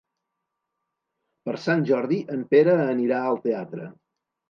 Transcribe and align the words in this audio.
Per 1.47 1.55
Sant 1.67 1.87
Jordi 1.91 2.19
en 2.39 2.43
Pere 2.57 2.77
anirà 2.91 3.25
al 3.29 3.43
teatre. 3.49 3.97